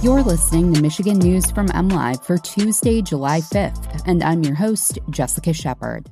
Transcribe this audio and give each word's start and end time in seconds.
You're 0.00 0.22
listening 0.22 0.72
to 0.72 0.80
Michigan 0.80 1.18
News 1.18 1.50
from 1.50 1.66
MLive 1.70 2.24
for 2.24 2.38
Tuesday, 2.38 3.02
July 3.02 3.40
5th, 3.40 4.04
and 4.06 4.22
I'm 4.22 4.44
your 4.44 4.54
host, 4.54 5.00
Jessica 5.10 5.52
Shepard. 5.52 6.08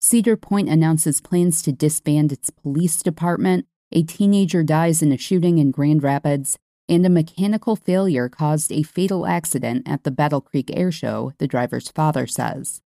Cedar 0.00 0.36
Point 0.36 0.68
announces 0.68 1.20
plans 1.20 1.62
to 1.62 1.70
disband 1.70 2.32
its 2.32 2.50
police 2.50 3.04
department, 3.04 3.66
a 3.92 4.02
teenager 4.02 4.64
dies 4.64 5.00
in 5.00 5.12
a 5.12 5.16
shooting 5.16 5.58
in 5.58 5.70
Grand 5.70 6.02
Rapids, 6.02 6.58
and 6.88 7.06
a 7.06 7.08
mechanical 7.08 7.76
failure 7.76 8.28
caused 8.28 8.72
a 8.72 8.82
fatal 8.82 9.28
accident 9.28 9.88
at 9.88 10.02
the 10.02 10.10
Battle 10.10 10.40
Creek 10.40 10.72
Air 10.74 10.90
Show, 10.90 11.32
the 11.38 11.46
driver's 11.46 11.92
father 11.92 12.26
says. 12.26 12.82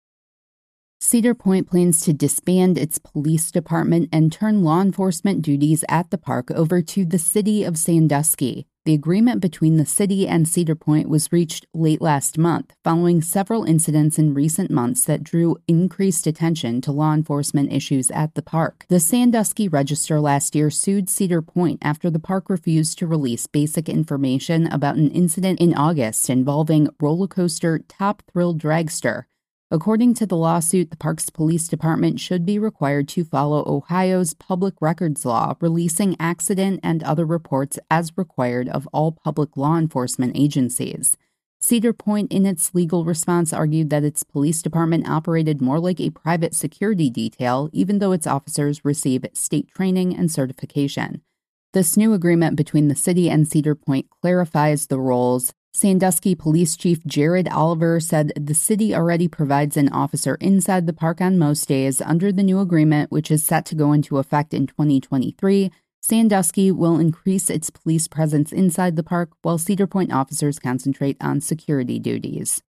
Cedar 0.99 1.35
Point 1.35 1.69
plans 1.69 2.01
to 2.01 2.11
disband 2.11 2.77
its 2.77 2.97
police 2.97 3.49
department 3.49 4.09
and 4.11 4.29
turn 4.33 4.61
law 4.61 4.81
enforcement 4.81 5.41
duties 5.41 5.85
at 5.87 6.09
the 6.09 6.17
park 6.17 6.51
over 6.51 6.81
to 6.81 7.05
the 7.05 7.19
city 7.19 7.63
of 7.63 7.77
Sandusky. 7.77 8.67
The 8.87 8.93
agreement 8.93 9.41
between 9.41 9.75
the 9.75 9.85
city 9.85 10.29
and 10.29 10.47
Cedar 10.47 10.73
Point 10.73 11.09
was 11.09 11.29
reached 11.29 11.65
late 11.73 12.01
last 12.01 12.37
month, 12.37 12.73
following 12.85 13.21
several 13.21 13.65
incidents 13.65 14.17
in 14.17 14.33
recent 14.33 14.71
months 14.71 15.03
that 15.03 15.25
drew 15.25 15.57
increased 15.67 16.25
attention 16.25 16.79
to 16.79 16.93
law 16.93 17.13
enforcement 17.13 17.73
issues 17.73 18.09
at 18.11 18.35
the 18.35 18.41
park. 18.41 18.85
The 18.87 19.01
Sandusky 19.01 19.67
Register 19.67 20.21
last 20.21 20.55
year 20.55 20.69
sued 20.69 21.09
Cedar 21.09 21.41
Point 21.41 21.79
after 21.81 22.09
the 22.09 22.17
park 22.17 22.49
refused 22.49 22.97
to 22.99 23.07
release 23.07 23.45
basic 23.45 23.89
information 23.89 24.67
about 24.67 24.95
an 24.95 25.11
incident 25.11 25.59
in 25.59 25.73
August 25.73 26.29
involving 26.29 26.87
roller 27.01 27.27
coaster 27.27 27.79
Top 27.89 28.23
Thrill 28.31 28.55
Dragster. 28.55 29.25
According 29.69 30.13
to 30.15 30.25
the 30.25 30.37
lawsuit, 30.37 30.91
the 30.91 30.97
park's 30.97 31.29
police 31.29 31.67
department 31.67 32.21
should 32.21 32.45
be 32.45 32.57
required 32.57 33.09
to 33.09 33.25
follow 33.25 33.65
Ohio's 33.67 34.33
public 34.33 34.75
records 34.79 35.25
law, 35.25 35.55
releasing 35.59 36.15
accident 36.21 36.79
and 36.83 37.03
other 37.03 37.25
reports 37.25 37.77
as 37.91 38.13
required 38.15 38.69
of 38.69 38.87
all 38.93 39.11
public 39.11 39.57
law 39.57 39.77
enforcement 39.77 40.37
agencies. 40.37 41.17
Cedar 41.59 41.91
Point, 41.91 42.31
in 42.31 42.45
its 42.45 42.73
legal 42.73 43.03
response, 43.03 43.51
argued 43.51 43.89
that 43.89 44.05
its 44.05 44.23
police 44.23 44.61
department 44.61 45.09
operated 45.09 45.61
more 45.61 45.81
like 45.81 45.99
a 45.99 46.11
private 46.11 46.55
security 46.55 47.09
detail, 47.09 47.69
even 47.73 47.99
though 47.99 48.13
its 48.13 48.27
officers 48.27 48.85
receive 48.85 49.25
state 49.33 49.67
training 49.75 50.15
and 50.15 50.31
certification. 50.31 51.21
This 51.73 51.97
new 51.97 52.13
agreement 52.13 52.55
between 52.55 52.87
the 52.87 52.95
city 52.95 53.29
and 53.29 53.45
Cedar 53.45 53.75
Point 53.75 54.05
clarifies 54.21 54.87
the 54.87 54.99
roles 54.99 55.53
Sandusky 55.77 56.33
Police 56.33 56.75
Chief 56.75 57.05
Jared 57.05 57.47
Oliver 57.49 57.99
said 57.99 58.33
the 58.35 58.55
city 58.55 58.95
already 58.95 59.27
provides 59.27 59.77
an 59.77 59.89
officer 59.89 60.33
inside 60.41 60.87
the 60.87 60.91
park 60.91 61.21
on 61.21 61.37
most 61.37 61.67
days 61.67 62.01
under 62.01 62.31
the 62.31 62.41
new 62.41 62.59
agreement, 62.59 63.11
which 63.11 63.29
is 63.29 63.45
set 63.45 63.63
to 63.67 63.75
go 63.75 63.93
into 63.93 64.17
effect 64.17 64.55
in 64.55 64.65
2023. 64.65 65.69
Sandusky 66.01 66.71
will 66.71 66.97
increase 66.97 67.51
its 67.51 67.69
police 67.69 68.07
presence 68.07 68.51
inside 68.51 68.95
the 68.95 69.03
park 69.03 69.29
while 69.43 69.59
Cedar 69.59 69.85
Point 69.85 70.11
officers 70.11 70.57
concentrate 70.57 71.15
on 71.21 71.41
security 71.41 71.99
duties. 71.99 72.63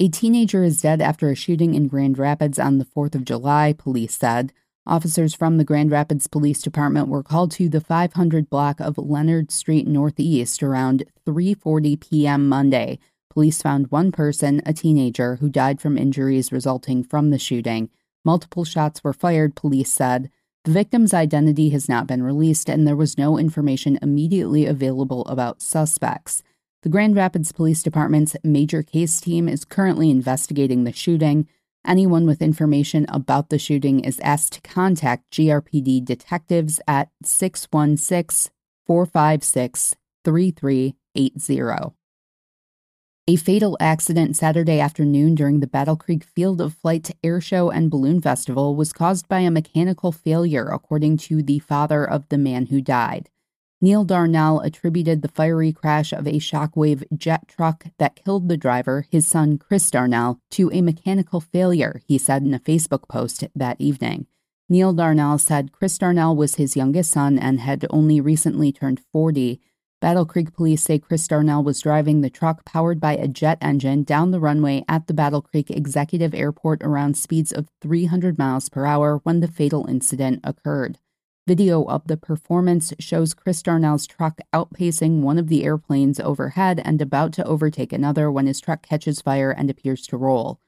A 0.00 0.08
teenager 0.08 0.64
is 0.64 0.82
dead 0.82 1.00
after 1.00 1.30
a 1.30 1.36
shooting 1.36 1.74
in 1.74 1.86
Grand 1.86 2.18
Rapids 2.18 2.58
on 2.58 2.78
the 2.78 2.84
4th 2.84 3.14
of 3.14 3.24
July, 3.24 3.72
police 3.72 4.16
said. 4.16 4.52
Officers 4.88 5.34
from 5.34 5.56
the 5.56 5.64
Grand 5.64 5.90
Rapids 5.90 6.28
Police 6.28 6.62
Department 6.62 7.08
were 7.08 7.24
called 7.24 7.50
to 7.52 7.68
the 7.68 7.80
500 7.80 8.48
block 8.48 8.78
of 8.78 8.96
Leonard 8.96 9.50
Street 9.50 9.84
Northeast 9.84 10.62
around 10.62 11.02
3:40 11.26 11.98
p.m. 11.98 12.48
Monday. 12.48 13.00
Police 13.28 13.60
found 13.60 13.90
one 13.90 14.12
person, 14.12 14.62
a 14.64 14.72
teenager, 14.72 15.36
who 15.36 15.48
died 15.48 15.80
from 15.80 15.98
injuries 15.98 16.52
resulting 16.52 17.02
from 17.02 17.30
the 17.30 17.38
shooting. 17.38 17.90
Multiple 18.24 18.64
shots 18.64 19.02
were 19.02 19.12
fired, 19.12 19.56
police 19.56 19.92
said. 19.92 20.30
The 20.64 20.70
victim's 20.70 21.12
identity 21.12 21.70
has 21.70 21.88
not 21.88 22.06
been 22.06 22.22
released, 22.22 22.68
and 22.68 22.86
there 22.86 22.94
was 22.94 23.18
no 23.18 23.38
information 23.38 23.98
immediately 24.00 24.66
available 24.66 25.24
about 25.26 25.62
suspects. 25.62 26.44
The 26.82 26.88
Grand 26.88 27.16
Rapids 27.16 27.50
Police 27.50 27.82
Department's 27.82 28.36
major 28.44 28.84
case 28.84 29.20
team 29.20 29.48
is 29.48 29.64
currently 29.64 30.10
investigating 30.10 30.84
the 30.84 30.92
shooting. 30.92 31.48
Anyone 31.86 32.26
with 32.26 32.42
information 32.42 33.06
about 33.08 33.48
the 33.48 33.60
shooting 33.60 34.00
is 34.00 34.18
asked 34.20 34.54
to 34.54 34.60
contact 34.60 35.30
GRPD 35.30 36.04
detectives 36.04 36.80
at 36.88 37.10
616 37.22 38.50
456 38.84 39.94
3380. 40.24 41.94
A 43.28 43.36
fatal 43.36 43.76
accident 43.80 44.36
Saturday 44.36 44.80
afternoon 44.80 45.36
during 45.36 45.60
the 45.60 45.66
Battle 45.68 45.96
Creek 45.96 46.24
Field 46.24 46.60
of 46.60 46.74
Flight 46.74 47.12
Air 47.22 47.40
Show 47.40 47.70
and 47.70 47.90
Balloon 47.90 48.20
Festival 48.20 48.74
was 48.74 48.92
caused 48.92 49.28
by 49.28 49.40
a 49.40 49.50
mechanical 49.50 50.10
failure, 50.10 50.66
according 50.66 51.18
to 51.18 51.42
the 51.42 51.60
father 51.60 52.04
of 52.04 52.28
the 52.28 52.38
man 52.38 52.66
who 52.66 52.80
died. 52.80 53.30
Neil 53.78 54.04
Darnell 54.04 54.60
attributed 54.60 55.20
the 55.20 55.28
fiery 55.28 55.70
crash 55.70 56.10
of 56.10 56.26
a 56.26 56.38
Shockwave 56.38 57.04
jet 57.14 57.46
truck 57.46 57.84
that 57.98 58.16
killed 58.16 58.48
the 58.48 58.56
driver, 58.56 59.06
his 59.10 59.26
son 59.26 59.58
Chris 59.58 59.90
Darnell, 59.90 60.40
to 60.52 60.70
a 60.72 60.80
mechanical 60.80 61.40
failure, 61.40 62.00
he 62.06 62.16
said 62.16 62.42
in 62.42 62.54
a 62.54 62.58
Facebook 62.58 63.06
post 63.06 63.44
that 63.54 63.78
evening. 63.78 64.26
Neil 64.70 64.94
Darnell 64.94 65.36
said 65.36 65.72
Chris 65.72 65.98
Darnell 65.98 66.34
was 66.34 66.54
his 66.54 66.74
youngest 66.74 67.10
son 67.10 67.38
and 67.38 67.60
had 67.60 67.84
only 67.90 68.18
recently 68.18 68.72
turned 68.72 69.02
40. 69.12 69.60
Battle 70.00 70.24
Creek 70.24 70.54
police 70.54 70.82
say 70.82 70.98
Chris 70.98 71.28
Darnell 71.28 71.62
was 71.62 71.82
driving 71.82 72.22
the 72.22 72.30
truck 72.30 72.64
powered 72.64 72.98
by 72.98 73.12
a 73.12 73.28
jet 73.28 73.58
engine 73.60 74.04
down 74.04 74.30
the 74.30 74.40
runway 74.40 74.84
at 74.88 75.06
the 75.06 75.14
Battle 75.14 75.42
Creek 75.42 75.70
Executive 75.70 76.34
Airport 76.34 76.82
around 76.82 77.16
speeds 77.16 77.52
of 77.52 77.68
300 77.82 78.38
miles 78.38 78.70
per 78.70 78.86
hour 78.86 79.20
when 79.22 79.40
the 79.40 79.48
fatal 79.48 79.86
incident 79.86 80.40
occurred. 80.44 80.98
Video 81.46 81.84
of 81.84 82.04
the 82.08 82.16
performance 82.16 82.92
shows 82.98 83.32
Chris 83.32 83.62
Darnell's 83.62 84.04
truck 84.04 84.40
outpacing 84.52 85.20
one 85.20 85.38
of 85.38 85.46
the 85.46 85.64
airplanes 85.64 86.18
overhead 86.18 86.82
and 86.84 87.00
about 87.00 87.32
to 87.34 87.44
overtake 87.44 87.92
another 87.92 88.32
when 88.32 88.48
his 88.48 88.60
truck 88.60 88.82
catches 88.82 89.20
fire 89.20 89.52
and 89.52 89.70
appears 89.70 90.04
to 90.08 90.16
roll. 90.16 90.58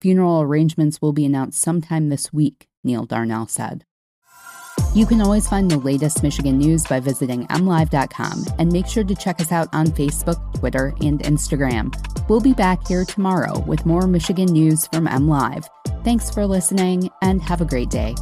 Funeral 0.00 0.40
arrangements 0.40 1.02
will 1.02 1.12
be 1.12 1.26
announced 1.26 1.60
sometime 1.60 2.08
this 2.08 2.32
week, 2.32 2.66
Neil 2.82 3.04
Darnell 3.04 3.46
said. 3.46 3.84
You 4.94 5.04
can 5.04 5.20
always 5.20 5.46
find 5.46 5.70
the 5.70 5.76
latest 5.76 6.22
Michigan 6.22 6.56
news 6.56 6.82
by 6.84 6.98
visiting 6.98 7.46
mlive.com 7.48 8.46
and 8.58 8.72
make 8.72 8.86
sure 8.86 9.04
to 9.04 9.14
check 9.14 9.38
us 9.38 9.52
out 9.52 9.68
on 9.74 9.88
Facebook, 9.88 10.54
Twitter, 10.54 10.94
and 11.02 11.20
Instagram. 11.20 11.94
We'll 12.30 12.40
be 12.40 12.54
back 12.54 12.88
here 12.88 13.04
tomorrow 13.04 13.60
with 13.60 13.84
more 13.84 14.06
Michigan 14.06 14.46
news 14.46 14.86
from 14.86 15.06
MLive. 15.06 15.66
Thanks 16.04 16.30
for 16.30 16.46
listening 16.46 17.10
and 17.20 17.42
have 17.42 17.60
a 17.60 17.66
great 17.66 17.90
day. 17.90 18.14